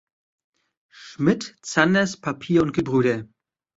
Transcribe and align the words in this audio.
Schmidt, 0.91 1.57
Zanders 1.61 2.17
Papier 2.19 2.63
und 2.63 2.71
Gebr. 2.73 3.27